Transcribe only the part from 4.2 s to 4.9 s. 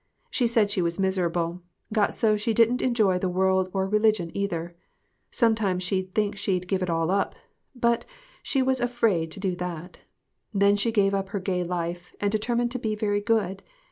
either.